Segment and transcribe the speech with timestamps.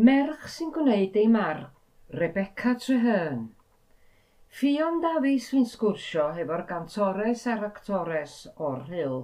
[0.00, 1.58] merch sy'n gwneud ei mar,
[2.20, 3.50] Rebecca Treherne.
[4.58, 8.36] Ffion Davies fi'n sgwrsio hefo'r gantores a'r actores
[8.68, 9.18] o'r Hill.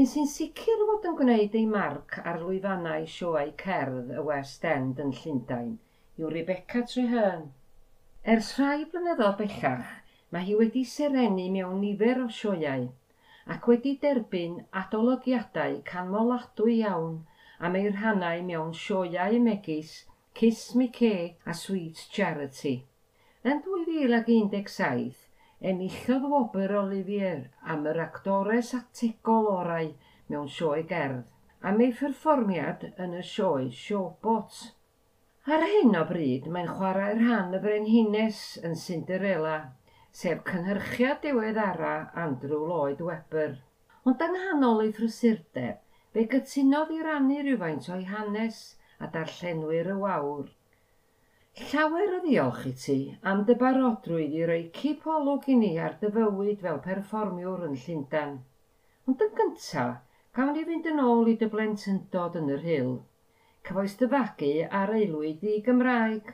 [0.00, 5.00] Un sy'n sicr fod yn gwneud ei marc ar lwyfannau sioau cerdd y West End
[5.06, 5.72] yn Llundain
[6.20, 7.48] yw Rebecca Treherne.
[8.34, 9.96] Ers rhai blynyddoedd bellach,
[10.28, 12.84] mae hi wedi serenu mewn nifer o sioiau
[13.56, 17.16] ac wedi derbyn adolygiadau canmoladwy iawn–
[17.60, 19.94] am ei rhannau mewn sioiau megis
[20.34, 22.76] Kiss Me Kay a Sweet Charity.
[23.44, 25.16] Yn 2017,
[25.70, 29.90] enillodd Wobr Olivier am yr actores ategol orau
[30.28, 31.34] mewn sioe gerdd
[31.66, 34.58] am ei pherfformiad yn y sioe Showbot.
[35.48, 39.56] Ar hyn o bryd, mae'n chwarae rhan y Frenhines yn Cinderella,
[40.20, 41.94] sef cynhyrchiad diweddara
[42.26, 43.56] Andrew Lloyd Webber.
[44.06, 45.80] Ond yng nghanol ei thrysurdeb,
[46.16, 48.60] Fe gytunodd i rannu rhywfaint o'i hanes
[49.04, 50.46] a darllenwyr y wawr.
[51.58, 52.96] Llawer o ddiolch i ti
[53.32, 57.74] am dy barodrwydd i roi cip olwg i ni ar dy fywyd fel perfformiwr yn
[57.82, 58.36] Llundain.
[59.10, 59.98] Ond yn gyntaf,
[60.38, 62.94] gawn ni fynd yn ôl i dy blentyndod yn yr hyl.
[63.68, 66.30] Cyfoes dyfagu ar aelwyd i Gymraeg,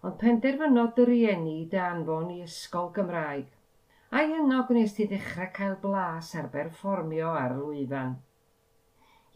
[0.00, 3.52] ond penderfynodd dy rieni i dy anfon i ysgol Gymraeg.
[4.14, 8.16] A'i yno gwnes ti ddechrau cael blas ar berfformio ar lwyfan.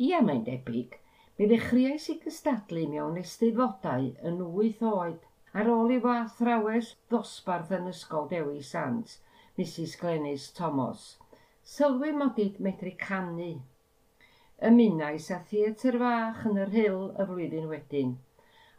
[0.00, 0.94] Ia, mae'n debyg,
[1.38, 5.20] mi ddechreuais i gystadlu mewn eisteddfodau yn wyth oed.
[5.52, 9.18] Ar ôl i fy athrawes ddosbarth yn Ysgol Dewi Sant,
[9.58, 11.02] Mrs Glenys Thomas,
[11.74, 13.50] sylwi mod modyd medru canu.
[14.70, 18.16] Ymunais a theatr fach yn yr hyl y flwyddyn wedyn,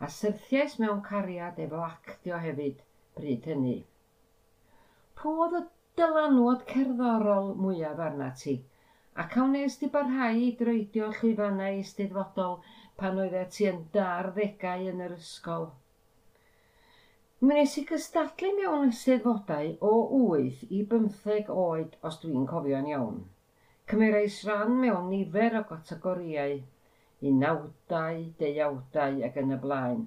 [0.01, 2.81] a syrthiais mewn cariad efo actio hefyd
[3.19, 3.77] bryd hynny.
[5.21, 5.63] Pw oedd y
[6.01, 8.55] dylanwad cerddorol mwyaf arna ti?
[9.21, 12.55] ac awn nes di barhau i dreidio llwyfannau eisteddfodol
[13.01, 15.67] pan oedd e ti yn dar ddegau yn yr ysgol.
[17.43, 23.21] Mi nes i gystadlu mewn eisteddfodau o 8 i 15 oed os dwi'n cofio'n iawn.
[23.91, 26.57] Cymerais rhan mewn nifer o gategoriau,
[27.31, 30.05] unawdau, deuawdau ac yn y blaen.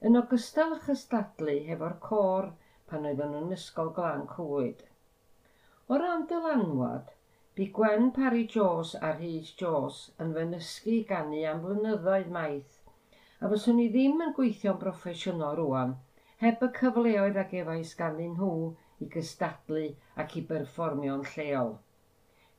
[0.00, 2.52] Yn ogystal â chystadlu hefo'r cor
[2.88, 4.86] pan oedden nhw'n ysgol glan cwyd.
[5.90, 7.10] O ran dylanwad,
[7.56, 12.76] Bu Gwen Parry Jones a Rhys Jones yn fy nysgu ganu am flynyddoedd maith,
[13.42, 15.96] a fyswn i ddim yn gweithio'n broffesiynol rŵan,
[16.44, 18.52] heb y cyfleoedd ag efais gannu nhw
[19.02, 19.82] i gystadlu
[20.24, 21.74] ac i berfformio'n lleol.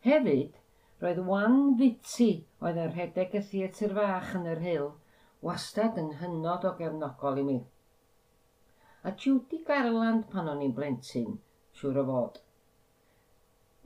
[0.09, 0.59] Hefyd,
[1.05, 4.93] roedd Wan Fitty oedd yn rhedeg y theatr fach yn yr hyl,
[5.47, 7.59] wastad yn hynod o gefnogol i mi.
[9.07, 11.37] A Judy Garland pan o'n i'n blentyn,
[11.79, 12.41] siŵr o fod.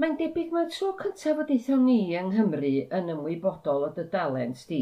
[0.03, 4.63] Mae'n debyg mae'r tro cyntaf o deithon ni yng Nghymru yn ymwybodol o dy dalent
[4.71, 4.79] di,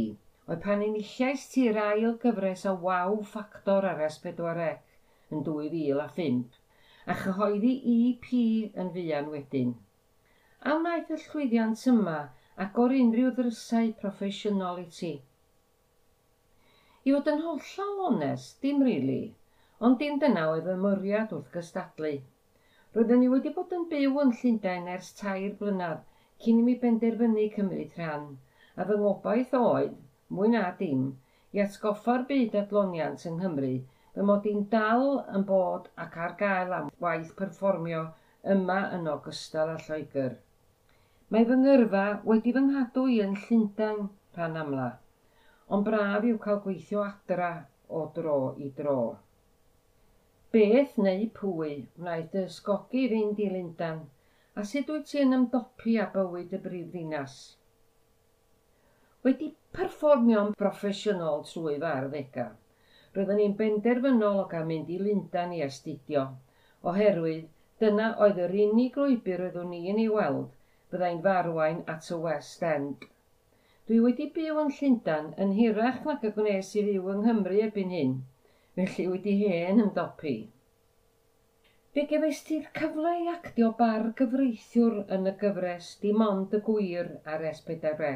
[0.48, 4.72] oedd pan enilliais ti'r ail gyfres o waw ffactor ar S4C
[5.36, 6.58] yn 2005
[7.14, 8.28] a chyhoeddi EP
[8.84, 9.76] yn fuan wedyn.
[10.66, 12.18] A wnaeth y llwyddiant yma
[12.66, 15.14] ac o'r unrhyw ddrysau proffesiynol i ti.
[17.06, 19.24] I fod yn hollol onest, dim rili, really,
[19.84, 22.16] ond dim dyna oedd y mwriad wrth gystadlu.
[22.96, 26.02] Roeddwn i wedi bod yn byw yn Llundain ers tair blynedd
[26.46, 28.28] cyn i mi benderfynu cymryd rhan,
[28.78, 29.96] a fy ngobaith oedd,
[30.38, 31.08] mwy na dim,
[31.58, 33.72] i atgoffa'r byd adloniant yng Nghymru
[34.18, 35.08] fy mod i'n dal
[35.40, 38.04] yn bod ac ar gael am waith perfformio
[38.58, 40.38] yma yn ogystal â Lloegr.
[41.34, 44.88] Mae fy ngyrfa wedi fy nghadw i yn Llundain rhan amla,
[45.74, 47.54] ond braf i'w cael gweithio adra
[47.90, 49.00] o dro i dro.
[50.54, 51.70] Beth neu pwy
[52.00, 54.02] wnaeth dy ysgogi i fynd i Lundan
[54.62, 57.38] a sut wyt ti'n ymdopi â bywyd y brifddinas?
[59.26, 59.48] Wedi
[59.78, 62.52] perfformio'n broffesiynol trwy fy arddegau,
[63.16, 66.28] roeddwn i'n benderfynol o gael mynd i Lundan i astudio,
[66.92, 67.48] oherwydd
[67.86, 70.54] dyna oedd yr unig lwybr oeddwn i'n ei weld
[70.94, 73.08] byddai'n farwain at y West End.
[73.90, 77.98] Dwi wedi byw yn Llundan yn hirach nag y gwnes i fyw yng Nghymru erbyn
[77.98, 78.16] hyn–
[78.78, 80.38] felly wedi hen ymdopi.
[81.94, 87.44] Fe gefestir cyfle i actio bar gyfreithiwr yn y gyfres dim ond y gwir ar
[87.52, 88.08] S4C.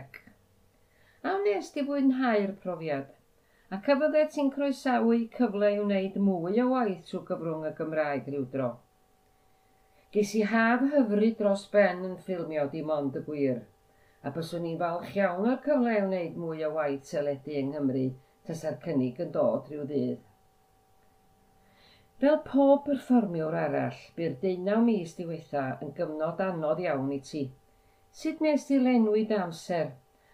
[1.27, 3.11] A wnes ti fwynhau'r profiad,
[3.69, 8.31] a y e ti'n croesawu cyfle i wneud mwy o waith trwy gyfrwng y Gymraeg
[8.31, 8.71] rhyw dro.
[10.15, 13.59] Ges i haf hyfryd dros ben yn ffilmio dim ond y gwir,
[14.25, 18.07] a byswn i'n falch iawn o'r cyfle i wneud mwy o waith teledu yng Nghymru
[18.49, 20.26] tasa'r cynnig yn dod rhyw ddydd.
[22.21, 27.41] Fel pob perfformiwr arall, byr deunaw mis diwetha yn gyfnod anodd iawn i ti.
[28.21, 29.91] Sut nes ti lenwi dy amser?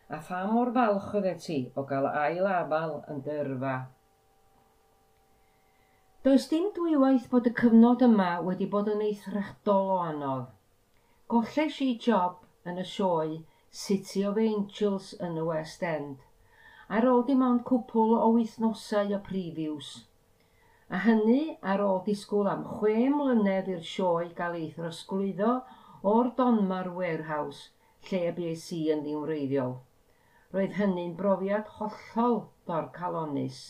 [0.08, 3.74] A pha mor falch oeddet ti o gael ail afal yn dyrfa?
[6.28, 10.48] Does dim dwywaith bod y cyfnod yma wedi bod yn eithredol o anodd.
[11.34, 13.42] Golles i job yn y sioe
[13.84, 16.24] City of Angels yn y West End,
[16.88, 19.94] ar ôl dim ond cwpl o wythnosau o previews
[20.94, 25.54] a hynny ar ôl disgwyl am chwe mlynedd i'r sioe gael ei throsglwyddo
[26.12, 27.72] o'r Donmar Warehouse,
[28.10, 29.74] lle y BBC yn ddiwreiddiol.
[30.54, 32.38] Roedd hynny'n brofiad hollol
[32.70, 33.64] dorcalonus.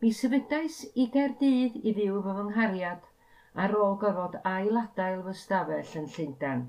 [0.00, 3.04] Mi sefydais i Gerdydd i fyw efo fy nghariad
[3.66, 6.66] ar ôl gorfod ail-adael fy stafell yn Llundain.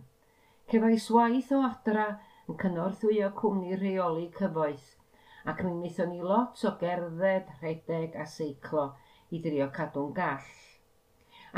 [0.67, 2.09] Cefais waith o adra
[2.49, 4.91] yn cynorthwyo cwmni rheoli cyfoeth
[5.47, 8.89] ac mi wnaethon ni lot o gerdded, rhedeg a seiclo–
[9.35, 10.53] i drio cadw'n gall.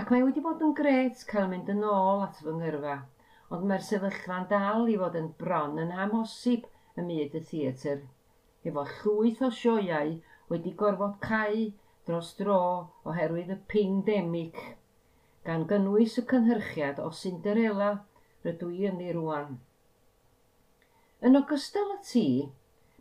[0.02, 2.96] Ac mae wedi bod yn gret cael mynd yn ôl at fy ngyrfa,
[3.56, 6.68] ond mae'r sefyllfa'n dal i fod yn bron yn amhosib
[7.02, 8.04] y myd y theatr,
[8.70, 10.14] efo llwyth o sioiau
[10.52, 11.66] wedi gorfod cau
[12.10, 12.60] dros dro
[13.10, 14.62] oherwydd y pandemig,
[15.50, 17.92] gan gynnwys y cynhyrchiad o Cinderella
[18.46, 19.58] rydw i yn ei rwan.
[21.26, 22.28] Yn ogystal â ti,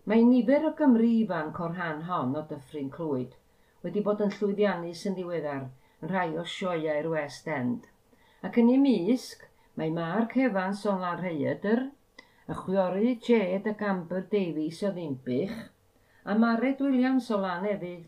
[0.08, 3.36] mae nifer o Gymru ifanc o'r rhan hon o dyffryn clwyd–
[3.86, 5.68] wedi bod yn llwyddiannus yn ddiweddar
[6.02, 7.86] yn rhai o sioiau'r West End.
[8.46, 9.46] Ac yn ei misg,
[9.78, 11.86] mae Mark Evans o'n Lan Rhaeadr,
[12.46, 15.56] y chwioru Jed ac Amber Davies o ddimbych,
[16.26, 18.04] a Mared Williams o Lan Efydd.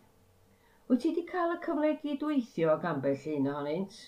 [0.88, 3.98] Wyt ti wedi cael y cyfle gydweithio ag ambell un ohonynt?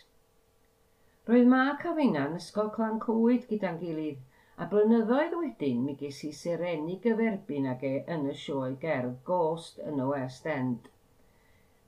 [1.31, 4.23] Roedd ma a Finan ysgol clan cwyd gyda'n gilydd,
[4.57, 9.79] a blynyddoedd wedyn mi ges i sireni gyferbyn ag e yn y sioe gerdd Ghost
[9.91, 10.89] yn y West End.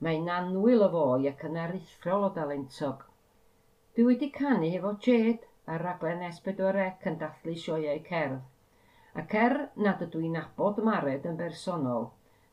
[0.03, 3.05] Mae'n anwyl o fwy ac yn aruthrol o dalentog.
[3.95, 5.45] Dwi wedi canu efo Jed
[5.75, 8.41] ar raglen S4C e yn dathlu sioiau cerdd.
[9.23, 9.55] Ac er
[9.87, 12.09] nad ydw i'n abod Mared yn bersonol,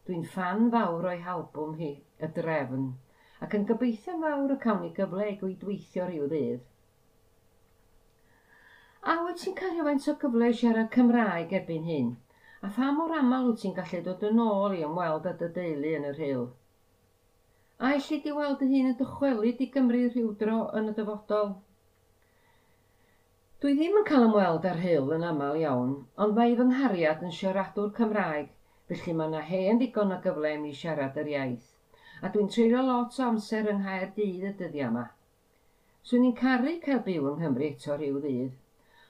[0.06, 2.86] dwi'n fan fawr o'i halbwm hi, Y Drefn,
[3.46, 6.66] ac yn gobeithio fawr y cawn ni gyfle i gweithio rhyw ddydd.
[9.10, 12.16] A wyt ti'n cario faint o gyfle i siarad Cymraeg erbyn hyn?
[12.62, 15.94] A pha mor aml wyt ti'n gallu dod yn ôl i ymweld â dy deulu
[15.98, 16.50] yn yr hyl?
[17.80, 21.52] a ellid di weld y hun yn dychwelyd i Gymru rhywdro yn y dyfodol.
[23.64, 25.94] Dwi ddim yn cael ymweld ar hyl yn aml iawn,
[26.26, 28.50] ond mae fy nghariad yn siaradwr Cymraeg,
[28.92, 31.72] felly mae yna hen ddigon o gyfle i mi siarad yr iaith,
[32.20, 35.08] a dwi'n treulio lot o amser yng Nghaerdydd y dyddiau yma.
[36.12, 38.54] Swn i'n caru cael byw yng Nghymru eto rhyw ddydd,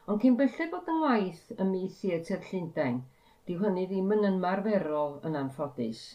[0.06, 3.01] ond cyn belled bod yng ngwaith ym mi Theatr Llundain,
[3.50, 6.10] dyw hynny ddim yn ymarferol yn anffodus.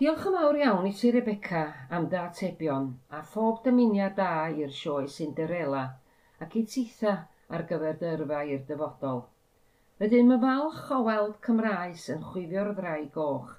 [0.00, 1.60] Diolch yn fawr iawn i ti Rebecca
[1.96, 2.84] am dy atebion
[3.18, 4.26] a phob dymuniad da
[4.64, 5.80] i'r sioe Cinderella
[6.44, 7.14] ac i titha
[7.56, 9.18] ar gyfer dyrfa i'r dyfodol.
[10.02, 13.50] Rydym yn falch o weld Cymraes yn chwifio'r ddrau goch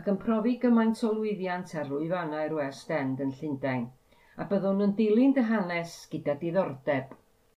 [0.00, 3.84] ac yn profi gymaint o lwyddiant ar lwyfannau'r West End yn Llundain
[4.40, 7.12] a byddwn yn dilyn dy hanes gyda diddordeb